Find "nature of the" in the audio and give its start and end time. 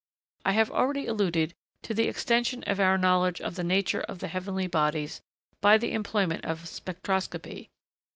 3.63-4.29